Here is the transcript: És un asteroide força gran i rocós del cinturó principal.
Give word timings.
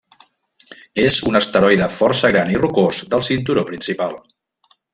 És 1.03 1.17
un 1.31 1.37
asteroide 1.39 1.89
força 1.97 2.31
gran 2.37 2.55
i 2.55 2.57
rocós 2.63 3.03
del 3.13 3.25
cinturó 3.29 3.67
principal. 3.71 4.19